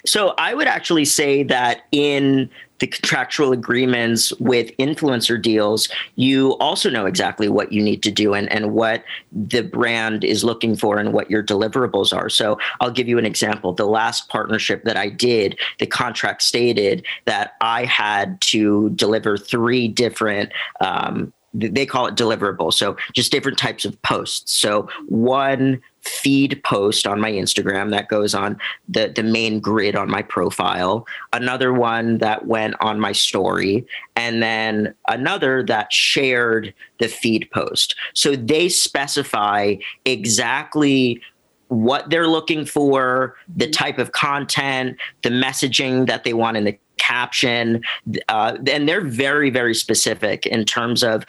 So 0.05 0.33
I 0.37 0.53
would 0.53 0.67
actually 0.67 1.05
say 1.05 1.43
that 1.43 1.85
in 1.91 2.49
the 2.79 2.87
contractual 2.87 3.51
agreements 3.51 4.33
with 4.39 4.75
influencer 4.77 5.41
deals, 5.41 5.87
you 6.15 6.57
also 6.57 6.89
know 6.89 7.05
exactly 7.05 7.47
what 7.47 7.71
you 7.71 7.81
need 7.81 8.03
to 8.03 8.11
do 8.11 8.33
and, 8.33 8.51
and 8.51 8.73
what 8.73 9.03
the 9.31 9.61
brand 9.61 10.23
is 10.23 10.43
looking 10.43 10.75
for 10.75 10.97
and 10.97 11.13
what 11.13 11.29
your 11.29 11.43
deliverables 11.43 12.15
are. 12.15 12.29
So 12.29 12.57
I'll 12.81 12.91
give 12.91 13.07
you 13.07 13.17
an 13.17 13.25
example. 13.25 13.73
The 13.73 13.85
last 13.85 14.29
partnership 14.29 14.83
that 14.83 14.97
I 14.97 15.09
did, 15.09 15.57
the 15.79 15.85
contract 15.85 16.41
stated 16.41 17.05
that 17.25 17.53
I 17.61 17.85
had 17.85 18.41
to 18.41 18.89
deliver 18.91 19.37
three 19.37 19.87
different 19.87 20.51
um, 20.81 21.31
they 21.53 21.85
call 21.85 22.07
it 22.07 22.15
deliverable. 22.15 22.73
So 22.73 22.97
just 23.13 23.31
different 23.31 23.59
types 23.59 23.85
of 23.85 24.01
posts. 24.01 24.53
So 24.53 24.89
one 25.07 25.81
feed 26.03 26.61
post 26.63 27.07
on 27.07 27.19
my 27.19 27.31
Instagram 27.31 27.89
that 27.91 28.09
goes 28.09 28.35
on 28.35 28.57
the, 28.89 29.11
the 29.15 29.23
main 29.23 29.59
grid 29.59 29.95
on 29.95 30.09
my 30.09 30.21
profile, 30.21 31.05
another 31.31 31.73
one 31.73 32.17
that 32.17 32.45
went 32.45 32.75
on 32.81 32.99
my 32.99 33.11
story, 33.11 33.85
and 34.15 34.43
then 34.43 34.93
another 35.07 35.63
that 35.63 35.91
shared 35.91 36.73
the 36.99 37.07
feed 37.07 37.49
post. 37.51 37.95
So 38.13 38.35
they 38.35 38.69
specify 38.69 39.75
exactly 40.05 41.21
what 41.69 42.09
they're 42.09 42.27
looking 42.27 42.65
for, 42.65 43.35
the 43.55 43.69
type 43.69 43.97
of 43.97 44.11
content, 44.11 44.97
the 45.23 45.29
messaging 45.29 46.05
that 46.07 46.23
they 46.23 46.33
want 46.33 46.57
in 46.57 46.65
the 46.65 46.77
caption. 46.97 47.81
Uh, 48.29 48.57
and 48.67 48.87
they're 48.87 49.01
very, 49.01 49.49
very 49.49 49.73
specific 49.73 50.45
in 50.45 50.65
terms 50.65 51.03
of 51.03 51.25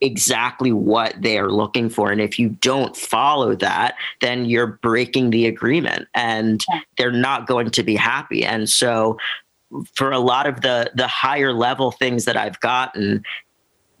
exactly 0.00 0.72
what 0.72 1.14
they 1.20 1.38
are 1.38 1.50
looking 1.50 1.90
for. 1.90 2.10
And 2.10 2.20
if 2.20 2.38
you 2.38 2.50
don't 2.50 2.96
follow 2.96 3.54
that, 3.56 3.96
then 4.20 4.46
you're 4.46 4.78
breaking 4.82 5.30
the 5.30 5.46
agreement 5.46 6.08
and 6.14 6.64
they're 6.96 7.12
not 7.12 7.46
going 7.46 7.70
to 7.70 7.82
be 7.82 7.96
happy. 7.96 8.44
And 8.44 8.68
so 8.68 9.18
for 9.94 10.10
a 10.10 10.18
lot 10.18 10.46
of 10.46 10.62
the 10.62 10.90
the 10.94 11.06
higher 11.06 11.52
level 11.52 11.90
things 11.92 12.24
that 12.24 12.36
I've 12.36 12.58
gotten 12.60 13.22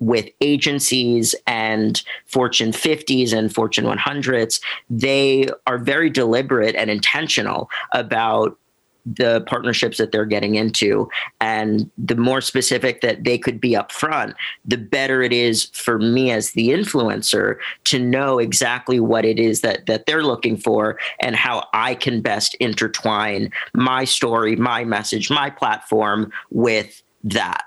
with 0.00 0.28
agencies 0.40 1.34
and 1.46 2.02
Fortune 2.26 2.72
50s 2.72 3.34
and 3.34 3.54
Fortune 3.54 3.84
100s, 3.84 4.60
they 4.88 5.46
are 5.66 5.76
very 5.76 6.08
deliberate 6.08 6.74
and 6.74 6.90
intentional 6.90 7.68
about 7.92 8.58
the 9.06 9.42
partnerships 9.42 9.98
that 9.98 10.12
they're 10.12 10.24
getting 10.24 10.54
into. 10.54 11.08
And 11.40 11.90
the 11.98 12.16
more 12.16 12.40
specific 12.40 13.00
that 13.00 13.24
they 13.24 13.38
could 13.38 13.60
be 13.60 13.70
upfront 13.72 14.34
the 14.64 14.76
better 14.76 15.22
it 15.22 15.32
is 15.32 15.64
for 15.72 15.98
me 15.98 16.30
as 16.30 16.52
the 16.52 16.68
influencer 16.68 17.56
to 17.84 17.98
know 17.98 18.38
exactly 18.38 19.00
what 19.00 19.24
it 19.24 19.38
is 19.38 19.60
that 19.60 19.86
that 19.86 20.06
they're 20.06 20.22
looking 20.22 20.56
for 20.56 20.98
and 21.20 21.36
how 21.36 21.66
I 21.72 21.94
can 21.94 22.20
best 22.20 22.54
intertwine 22.60 23.50
my 23.74 24.04
story 24.04 24.56
my 24.56 24.84
message 24.84 25.30
my 25.30 25.50
platform 25.50 26.32
with 26.50 27.02
that. 27.24 27.64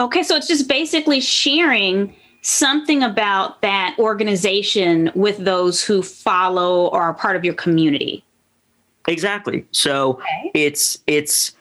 Okay 0.00 0.22
so 0.22 0.36
it's 0.36 0.48
just 0.48 0.68
basically 0.68 1.20
sharing 1.20 2.14
something 2.42 3.02
about 3.02 3.60
that 3.62 3.96
organization 3.98 5.10
with 5.14 5.38
those 5.38 5.82
who 5.82 6.02
follow 6.02 6.86
or 6.88 7.02
are 7.02 7.14
part 7.14 7.36
of 7.36 7.44
your 7.44 7.54
community 7.54 8.24
Exactly. 9.08 9.66
So 9.72 10.12
okay. 10.12 10.50
it's 10.54 10.98
it's 11.06 11.52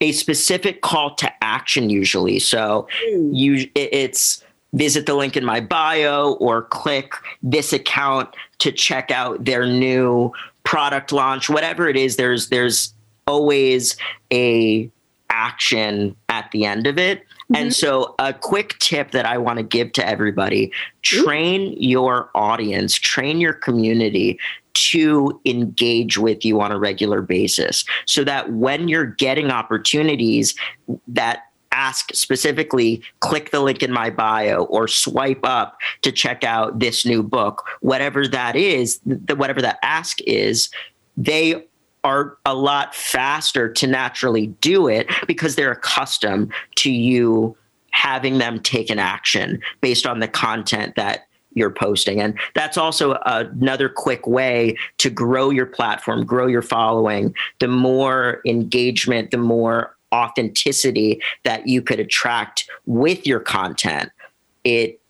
a 0.00 0.12
specific 0.12 0.82
call 0.82 1.14
to 1.14 1.32
action 1.42 1.88
usually. 1.88 2.38
So 2.38 2.88
mm. 3.08 3.30
you 3.32 3.70
it's 3.74 4.44
visit 4.74 5.06
the 5.06 5.14
link 5.14 5.36
in 5.36 5.44
my 5.44 5.60
bio 5.60 6.34
or 6.34 6.62
click 6.62 7.14
this 7.42 7.72
account 7.72 8.28
to 8.58 8.72
check 8.72 9.10
out 9.10 9.44
their 9.44 9.64
new 9.64 10.32
product 10.64 11.12
launch 11.12 11.48
whatever 11.48 11.88
it 11.88 11.96
is 11.96 12.16
there's 12.16 12.48
there's 12.48 12.92
always 13.28 13.96
a 14.32 14.90
action 15.30 16.14
at 16.28 16.50
the 16.50 16.64
end 16.64 16.88
of 16.88 16.98
it 16.98 17.24
Mm-hmm. 17.46 17.62
And 17.62 17.74
so, 17.74 18.16
a 18.18 18.32
quick 18.32 18.76
tip 18.80 19.12
that 19.12 19.24
I 19.24 19.38
want 19.38 19.58
to 19.58 19.62
give 19.62 19.92
to 19.92 20.06
everybody 20.06 20.72
train 21.02 21.76
your 21.78 22.28
audience, 22.34 22.98
train 22.98 23.40
your 23.40 23.52
community 23.52 24.40
to 24.76 25.40
engage 25.44 26.18
with 26.18 26.44
you 26.44 26.60
on 26.60 26.70
a 26.70 26.78
regular 26.78 27.22
basis. 27.22 27.84
So 28.04 28.24
that 28.24 28.52
when 28.52 28.88
you're 28.88 29.06
getting 29.06 29.50
opportunities 29.50 30.54
that 31.08 31.44
ask 31.72 32.14
specifically 32.14 33.02
click 33.20 33.50
the 33.50 33.60
link 33.60 33.82
in 33.82 33.92
my 33.92 34.08
bio 34.08 34.64
or 34.64 34.88
swipe 34.88 35.44
up 35.44 35.78
to 36.00 36.10
check 36.10 36.42
out 36.42 36.78
this 36.78 37.04
new 37.04 37.22
book 37.22 37.66
whatever 37.80 38.26
that 38.26 38.56
is 38.56 38.98
the, 39.04 39.36
whatever 39.36 39.60
that 39.60 39.78
ask 39.82 40.18
is 40.22 40.70
they 41.18 41.66
are 42.02 42.38
a 42.46 42.54
lot 42.54 42.94
faster 42.94 43.70
to 43.70 43.86
naturally 43.86 44.46
do 44.62 44.88
it 44.88 45.06
because 45.26 45.54
they're 45.54 45.72
accustomed 45.72 46.50
to 46.76 46.90
you 46.90 47.54
having 47.90 48.38
them 48.38 48.60
take 48.60 48.88
an 48.88 48.98
action 48.98 49.60
based 49.80 50.06
on 50.06 50.20
the 50.20 50.28
content 50.28 50.94
that 50.96 51.26
you're 51.56 51.70
posting. 51.70 52.20
And 52.20 52.38
that's 52.54 52.76
also 52.76 53.18
another 53.24 53.88
quick 53.88 54.26
way 54.26 54.76
to 54.98 55.10
grow 55.10 55.50
your 55.50 55.66
platform, 55.66 56.24
grow 56.24 56.46
your 56.46 56.62
following. 56.62 57.34
The 57.58 57.68
more 57.68 58.42
engagement, 58.46 59.32
the 59.32 59.38
more 59.38 59.96
authenticity 60.14 61.20
that 61.44 61.66
you 61.66 61.82
could 61.82 61.98
attract 61.98 62.68
with 62.84 63.26
your 63.26 63.40
content, 63.40 64.12
it 64.62 65.00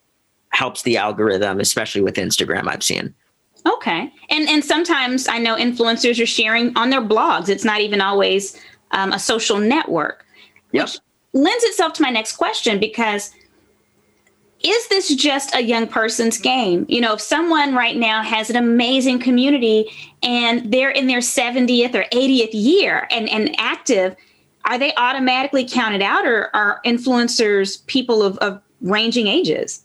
helps 0.50 0.82
the 0.82 0.96
algorithm, 0.96 1.60
especially 1.60 2.00
with 2.00 2.14
Instagram, 2.14 2.68
I've 2.68 2.82
seen. 2.82 3.12
Okay. 3.66 4.12
And 4.30 4.48
and 4.48 4.64
sometimes 4.64 5.26
I 5.26 5.38
know 5.38 5.56
influencers 5.56 6.22
are 6.22 6.26
sharing 6.26 6.76
on 6.76 6.90
their 6.90 7.02
blogs. 7.02 7.48
It's 7.48 7.64
not 7.64 7.80
even 7.80 8.00
always 8.00 8.60
um, 8.92 9.12
a 9.12 9.18
social 9.18 9.58
network. 9.58 10.24
Yep. 10.72 10.84
Which 10.84 10.98
lends 11.32 11.64
itself 11.64 11.92
to 11.94 12.02
my 12.02 12.10
next 12.10 12.36
question 12.36 12.78
because 12.78 13.34
is 14.60 14.88
this 14.88 15.14
just 15.14 15.54
a 15.54 15.62
young 15.62 15.86
person's 15.86 16.38
game? 16.38 16.86
You 16.88 17.00
know, 17.00 17.14
if 17.14 17.20
someone 17.20 17.74
right 17.74 17.96
now 17.96 18.22
has 18.22 18.50
an 18.50 18.56
amazing 18.56 19.18
community 19.18 19.90
and 20.22 20.72
they're 20.72 20.90
in 20.90 21.06
their 21.06 21.18
70th 21.20 21.94
or 21.94 22.04
80th 22.12 22.50
year 22.52 23.06
and, 23.10 23.28
and 23.28 23.54
active, 23.58 24.16
are 24.64 24.78
they 24.78 24.94
automatically 24.96 25.68
counted 25.68 26.02
out 26.02 26.26
or 26.26 26.54
are 26.54 26.80
influencers 26.84 27.84
people 27.86 28.22
of, 28.22 28.38
of 28.38 28.60
ranging 28.80 29.26
ages? 29.26 29.84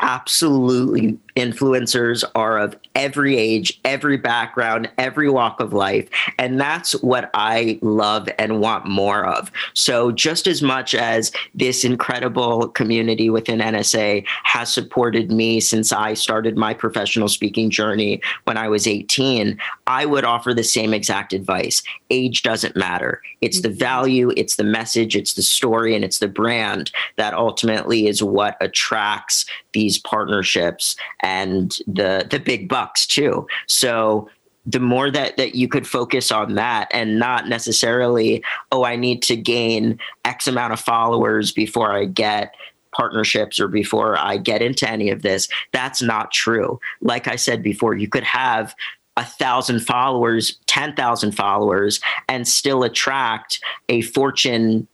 Absolutely 0.00 1.18
influencers 1.36 2.24
are 2.34 2.58
of 2.58 2.76
every 2.94 3.36
age, 3.36 3.80
every 3.84 4.16
background, 4.16 4.90
every 4.98 5.28
walk 5.28 5.60
of 5.60 5.72
life. 5.72 6.08
And 6.38 6.60
that's 6.60 6.92
what 7.02 7.30
I 7.34 7.78
love 7.82 8.28
and 8.38 8.60
want 8.60 8.86
more 8.86 9.24
of. 9.24 9.50
So, 9.74 10.12
just 10.12 10.46
as 10.46 10.62
much 10.62 10.94
as 10.94 11.32
this 11.54 11.84
incredible 11.84 12.68
community 12.68 13.30
within 13.30 13.60
NSA 13.60 14.24
has 14.44 14.72
supported 14.72 15.30
me 15.30 15.60
since 15.60 15.92
I 15.92 16.14
started 16.14 16.56
my 16.56 16.74
professional 16.74 17.28
speaking 17.28 17.70
journey 17.70 18.20
when 18.44 18.56
I 18.56 18.68
was 18.68 18.86
18, 18.86 19.58
I 19.86 20.06
would 20.06 20.24
offer 20.24 20.54
the 20.54 20.64
same 20.64 20.94
exact 20.94 21.32
advice. 21.32 21.82
Age 22.10 22.42
doesn't 22.42 22.76
matter. 22.76 23.20
It's 23.40 23.60
the 23.60 23.68
mm-hmm. 23.68 23.78
value, 23.78 24.32
it's 24.36 24.56
the 24.56 24.64
message, 24.64 25.16
it's 25.16 25.34
the 25.34 25.42
story, 25.42 25.94
and 25.94 26.04
it's 26.04 26.18
the 26.18 26.28
brand 26.28 26.90
that 27.16 27.34
ultimately 27.34 28.06
is 28.06 28.22
what 28.22 28.56
attracts 28.60 29.46
these 29.72 29.98
partnerships 29.98 30.96
and 31.22 31.78
the 31.86 32.26
the 32.30 32.38
big 32.38 32.68
bucks 32.68 33.06
too. 33.06 33.46
So 33.66 34.28
the 34.66 34.80
more 34.80 35.10
that 35.10 35.36
that 35.36 35.54
you 35.54 35.68
could 35.68 35.86
focus 35.86 36.30
on 36.30 36.54
that 36.54 36.88
and 36.92 37.18
not 37.18 37.48
necessarily 37.48 38.44
oh 38.72 38.84
I 38.84 38.96
need 38.96 39.22
to 39.22 39.36
gain 39.36 39.98
x 40.24 40.46
amount 40.46 40.72
of 40.72 40.80
followers 40.80 41.50
before 41.52 41.92
I 41.92 42.04
get 42.04 42.54
partnerships 42.92 43.58
or 43.60 43.68
before 43.68 44.18
I 44.18 44.36
get 44.36 44.62
into 44.62 44.88
any 44.88 45.10
of 45.10 45.22
this 45.22 45.48
that's 45.72 46.02
not 46.02 46.32
true. 46.32 46.78
Like 47.00 47.26
I 47.28 47.36
said 47.36 47.62
before 47.62 47.94
you 47.94 48.08
could 48.08 48.24
have 48.24 48.74
a 49.16 49.24
thousand 49.24 49.80
followers, 49.80 50.58
10,000 50.66 51.32
followers, 51.32 52.00
and 52.28 52.48
still 52.48 52.84
attract 52.84 53.60
a 53.90 54.00
Fortune 54.00 54.88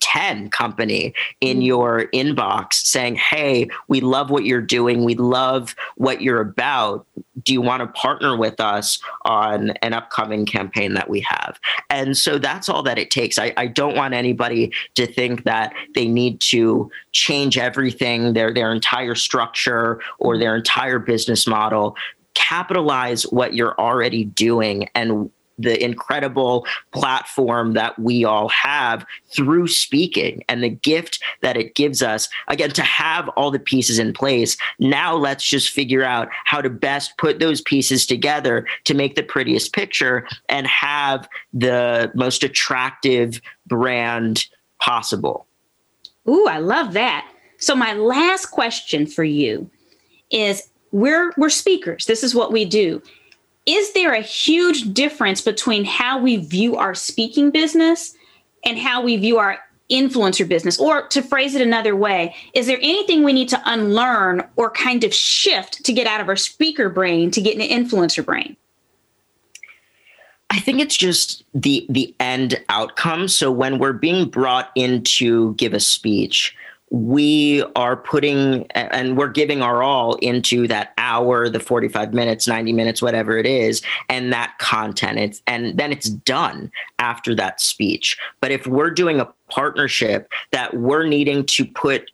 10 0.00 0.50
company 0.50 1.14
in 1.40 1.60
mm. 1.60 1.66
your 1.66 2.06
inbox 2.12 2.74
saying, 2.74 3.16
Hey, 3.16 3.68
we 3.88 4.00
love 4.00 4.30
what 4.30 4.44
you're 4.44 4.60
doing. 4.60 5.04
We 5.04 5.14
love 5.14 5.74
what 5.96 6.20
you're 6.22 6.40
about. 6.40 7.06
Do 7.44 7.52
you 7.52 7.60
want 7.60 7.80
to 7.80 7.86
partner 7.88 8.36
with 8.36 8.60
us 8.60 9.00
on 9.24 9.70
an 9.82 9.92
upcoming 9.92 10.44
campaign 10.44 10.94
that 10.94 11.08
we 11.08 11.20
have? 11.20 11.60
And 11.90 12.16
so 12.16 12.38
that's 12.38 12.68
all 12.68 12.82
that 12.82 12.98
it 12.98 13.10
takes. 13.10 13.38
I, 13.38 13.52
I 13.56 13.68
don't 13.68 13.96
want 13.96 14.14
anybody 14.14 14.72
to 14.94 15.06
think 15.06 15.44
that 15.44 15.72
they 15.94 16.06
need 16.06 16.40
to 16.40 16.90
change 17.12 17.56
everything, 17.56 18.32
their, 18.32 18.52
their 18.52 18.72
entire 18.72 19.14
structure 19.14 20.00
or 20.18 20.38
their 20.38 20.56
entire 20.56 20.98
business 20.98 21.46
model 21.46 21.96
capitalize 22.34 23.24
what 23.24 23.54
you're 23.54 23.74
already 23.80 24.24
doing 24.24 24.88
and 24.94 25.28
the 25.58 25.82
incredible 25.82 26.66
platform 26.92 27.74
that 27.74 27.98
we 27.98 28.24
all 28.24 28.48
have 28.48 29.04
through 29.34 29.66
speaking 29.66 30.42
and 30.48 30.62
the 30.62 30.68
gift 30.68 31.22
that 31.42 31.56
it 31.56 31.74
gives 31.74 32.02
us. 32.02 32.28
Again 32.48 32.70
to 32.70 32.82
have 32.82 33.28
all 33.30 33.50
the 33.50 33.58
pieces 33.58 33.98
in 33.98 34.12
place 34.12 34.56
now 34.78 35.14
let's 35.14 35.44
just 35.44 35.70
figure 35.70 36.04
out 36.04 36.28
how 36.44 36.60
to 36.60 36.70
best 36.70 37.16
put 37.18 37.38
those 37.38 37.60
pieces 37.60 38.06
together 38.06 38.66
to 38.84 38.94
make 38.94 39.14
the 39.14 39.22
prettiest 39.22 39.72
picture 39.72 40.26
and 40.48 40.66
have 40.66 41.28
the 41.52 42.10
most 42.14 42.42
attractive 42.42 43.40
brand 43.66 44.46
possible. 44.80 45.46
Ooh 46.28 46.46
i 46.46 46.58
love 46.58 46.92
that. 46.92 47.30
So 47.58 47.74
my 47.74 47.94
last 47.94 48.46
question 48.46 49.06
for 49.06 49.24
you 49.24 49.68
is 50.30 50.70
we're 50.92 51.32
we're 51.36 51.50
speakers. 51.50 52.06
This 52.06 52.22
is 52.22 52.34
what 52.34 52.52
we 52.52 52.64
do 52.64 53.02
is 53.68 53.92
there 53.92 54.14
a 54.14 54.22
huge 54.22 54.94
difference 54.94 55.42
between 55.42 55.84
how 55.84 56.18
we 56.18 56.38
view 56.38 56.76
our 56.76 56.94
speaking 56.94 57.50
business 57.50 58.14
and 58.64 58.78
how 58.78 59.02
we 59.02 59.18
view 59.18 59.36
our 59.36 59.58
influencer 59.90 60.48
business? 60.48 60.80
Or 60.80 61.06
to 61.08 61.20
phrase 61.20 61.54
it 61.54 61.60
another 61.60 61.94
way, 61.94 62.34
is 62.54 62.66
there 62.66 62.78
anything 62.78 63.24
we 63.24 63.34
need 63.34 63.50
to 63.50 63.60
unlearn 63.66 64.42
or 64.56 64.70
kind 64.70 65.04
of 65.04 65.12
shift 65.12 65.84
to 65.84 65.92
get 65.92 66.06
out 66.06 66.22
of 66.22 66.30
our 66.30 66.36
speaker 66.36 66.88
brain 66.88 67.30
to 67.30 67.42
get 67.42 67.56
an 67.56 67.60
influencer 67.60 68.24
brain? 68.24 68.56
I 70.48 70.60
think 70.60 70.80
it's 70.80 70.96
just 70.96 71.44
the 71.52 71.84
the 71.90 72.14
end 72.20 72.64
outcome. 72.70 73.28
So 73.28 73.52
when 73.52 73.78
we're 73.78 73.92
being 73.92 74.30
brought 74.30 74.70
in 74.76 75.04
to 75.04 75.52
give 75.54 75.74
a 75.74 75.80
speech, 75.80 76.56
we 76.90 77.62
are 77.76 77.96
putting 77.96 78.66
and 78.72 79.16
we're 79.16 79.28
giving 79.28 79.62
our 79.62 79.82
all 79.82 80.14
into 80.16 80.66
that 80.68 80.94
hour 80.96 81.48
the 81.48 81.60
45 81.60 82.14
minutes 82.14 82.48
90 82.48 82.72
minutes 82.72 83.02
whatever 83.02 83.36
it 83.36 83.46
is 83.46 83.82
and 84.08 84.32
that 84.32 84.56
content. 84.58 85.18
It's, 85.18 85.42
and 85.46 85.76
then 85.78 85.92
it's 85.92 86.08
done 86.08 86.70
after 86.98 87.34
that 87.34 87.60
speech. 87.60 88.16
But 88.40 88.50
if 88.50 88.66
we're 88.66 88.90
doing 88.90 89.20
a 89.20 89.28
partnership 89.50 90.30
that 90.52 90.74
we're 90.74 91.06
needing 91.06 91.44
to 91.46 91.64
put 91.64 92.10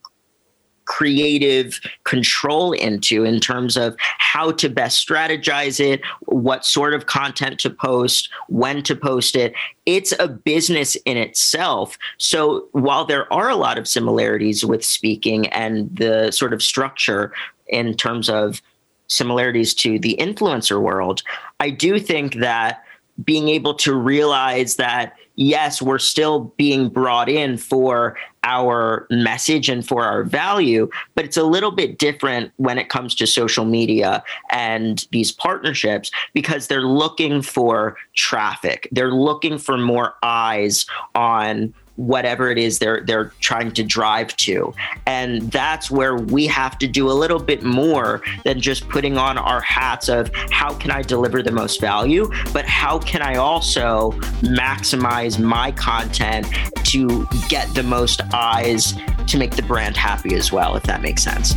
creative 0.87 1.81
control 2.05 2.73
into 2.73 3.25
in 3.25 3.41
terms 3.41 3.77
of 3.77 3.97
how 3.99 4.53
to 4.53 4.69
best 4.69 5.07
strategize 5.07 5.81
it, 5.81 6.01
what 6.27 6.65
sort 6.65 6.95
of 6.95 7.07
content 7.07 7.59
to 7.61 7.71
post, 7.71 8.29
when 8.49 8.83
to 8.83 8.95
post 8.95 9.37
it. 9.37 9.55
It's 9.87 10.13
a 10.19 10.29
business 10.29 10.95
in 11.05 11.17
itself. 11.17 11.99
So 12.19 12.69
while 12.73 13.05
there 13.05 13.33
are 13.33 13.49
a 13.49 13.57
lot 13.57 13.79
of 13.79 13.89
similarities 13.89 14.65
with 14.65 14.85
speaking 14.85 15.47
and 15.49 15.95
the 15.97 16.31
sort 16.31 16.53
of 16.53 16.63
structure 16.63 17.33
in 17.69 17.95
terms 17.95 18.29
of 18.29 18.61
similarities 19.07 19.75
to 19.75 19.99
the 19.99 20.17
influencer 20.19 20.81
world, 20.81 21.23
I 21.61 21.71
do 21.71 21.99
think 21.99 22.35
that 22.37 22.85
being 23.25 23.49
able 23.49 23.75
to 23.75 23.95
realize 23.95 24.77
that 24.77 25.15
yes, 25.37 25.83
we're 25.83 25.99
still 25.99 26.53
being 26.57 26.89
brought 26.89 27.29
in 27.29 27.57
for 27.57 28.17
our 28.45 29.07
message 29.11 29.69
and 29.69 29.87
for 29.87 30.05
our 30.05 30.23
value, 30.23 30.89
but 31.15 31.25
it's 31.25 31.37
a 31.37 31.43
little 31.43 31.73
bit 31.73 31.99
different 31.99 32.53
when 32.57 32.79
it 32.79 32.89
comes 32.89 33.15
to 33.17 33.27
social 33.27 33.65
media 33.65 34.23
and 34.51 35.09
these 35.11 35.33
partnerships 35.33 36.11
because 36.35 36.69
they're 36.69 36.83
looking 36.83 37.43
for 37.43 37.97
traffic. 38.15 38.87
They're 38.93 39.13
looking 39.13 39.59
for 39.59 39.77
more 39.79 40.15
eyes 40.23 40.87
on 41.15 41.75
whatever 41.97 42.51
it 42.51 42.59
is 42.59 42.79
they're 42.79 43.03
they're 43.07 43.33
trying 43.41 43.71
to 43.71 43.83
drive 43.83 44.35
to 44.37 44.73
and 45.07 45.43
that's 45.53 45.91
where 45.91 46.17
we 46.17 46.47
have 46.47 46.77
to 46.79 46.89
do 46.89 47.09
a 47.09 47.13
little 47.13 47.39
bit 47.39 47.63
more 47.63 48.21
than 48.45 48.61
just 48.61 48.89
putting 48.89 49.17
on 49.17 49.39
our 49.39 49.61
hats 49.61 50.09
of 50.09 50.31
how 50.51 50.75
can 50.75 50.91
I 50.91 51.03
deliver 51.03 51.43
the 51.43 51.53
most 51.53 51.81
value 51.81 52.31
but 52.53 52.65
how 52.65 52.99
can 52.99 53.23
I 53.23 53.37
also 53.37 54.11
maximize 54.43 55.39
my 55.39 55.71
content 55.73 56.47
to 56.85 57.27
get 57.49 57.73
the 57.75 57.83
most 57.83 58.23
eyes 58.33 58.95
to 59.29 59.39
make 59.39 59.55
the 59.55 59.63
brand 59.63 59.97
happy 59.97 60.35
as 60.35 60.53
well 60.53 60.77
if 60.77 60.83
that 60.85 61.01
makes 61.01 61.23
sense 61.23 61.55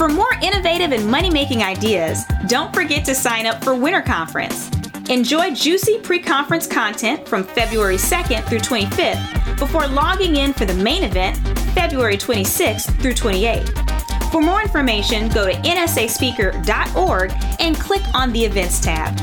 for 0.00 0.08
more 0.08 0.32
innovative 0.42 0.92
and 0.92 1.06
money 1.10 1.28
making 1.28 1.62
ideas, 1.62 2.24
don't 2.46 2.72
forget 2.74 3.04
to 3.04 3.14
sign 3.14 3.44
up 3.44 3.62
for 3.62 3.74
Winter 3.74 4.00
Conference. 4.00 4.70
Enjoy 5.10 5.52
juicy 5.52 5.98
pre 5.98 6.20
conference 6.20 6.68
content 6.68 7.26
from 7.26 7.42
February 7.42 7.96
2nd 7.96 8.48
through 8.48 8.60
25th 8.60 9.58
before 9.58 9.88
logging 9.88 10.36
in 10.36 10.52
for 10.52 10.64
the 10.66 10.74
main 10.74 11.02
event 11.02 11.36
February 11.74 12.16
26th 12.16 12.96
through 13.02 13.14
28th. 13.14 14.30
For 14.30 14.40
more 14.40 14.62
information, 14.62 15.28
go 15.30 15.50
to 15.50 15.52
nsaspeaker.org 15.52 17.32
and 17.58 17.76
click 17.76 18.02
on 18.14 18.30
the 18.30 18.44
Events 18.44 18.78
tab. 18.78 19.18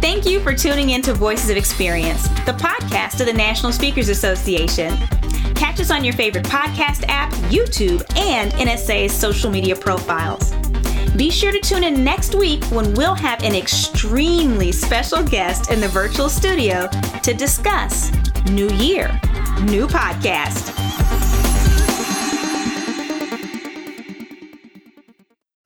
Thank 0.00 0.26
you 0.26 0.40
for 0.40 0.52
tuning 0.52 0.90
in 0.90 1.02
to 1.02 1.14
Voices 1.14 1.48
of 1.48 1.56
Experience, 1.56 2.26
the 2.44 2.56
podcast 2.58 3.20
of 3.20 3.26
the 3.26 3.32
National 3.32 3.70
Speakers 3.70 4.08
Association. 4.08 4.96
Catch 5.54 5.78
us 5.78 5.92
on 5.92 6.02
your 6.02 6.14
favorite 6.14 6.44
podcast 6.44 7.04
app, 7.06 7.32
YouTube, 7.52 8.02
and 8.16 8.50
NSA's 8.54 9.12
social 9.12 9.48
media 9.48 9.76
profiles. 9.76 10.57
Be 11.18 11.30
sure 11.30 11.50
to 11.50 11.58
tune 11.58 11.82
in 11.82 12.04
next 12.04 12.36
week 12.36 12.62
when 12.66 12.94
we'll 12.94 13.16
have 13.16 13.42
an 13.42 13.52
extremely 13.52 14.70
special 14.70 15.24
guest 15.24 15.68
in 15.68 15.80
the 15.80 15.88
virtual 15.88 16.28
studio 16.28 16.88
to 17.24 17.34
discuss 17.34 18.12
New 18.52 18.68
Year, 18.68 19.08
New 19.62 19.88
Podcast. 19.88 20.72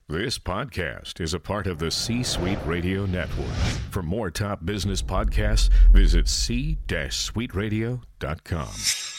This 0.08 0.38
podcast 0.38 1.20
is 1.20 1.34
a 1.34 1.40
part 1.40 1.66
of 1.66 1.78
the 1.78 1.90
C 1.90 2.22
Suite 2.22 2.60
Radio 2.64 3.04
Network. 3.04 3.52
For 3.90 4.02
more 4.02 4.30
top 4.30 4.64
business 4.64 5.02
podcasts, 5.02 5.68
visit 5.92 6.28
c-suiteradio.com. 6.28 9.11